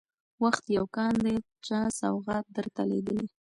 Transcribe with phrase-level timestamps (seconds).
[0.43, 1.35] وخت يو كان دى
[1.67, 3.27] چا سوغات درته لېږلى